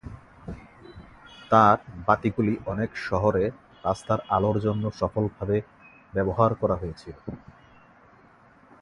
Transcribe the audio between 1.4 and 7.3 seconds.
তাঁর বাতিগুলি অনেক শহরে রাস্তার আলোর জন্য সফলভাবে ব্যবহার করা হয়েছিল।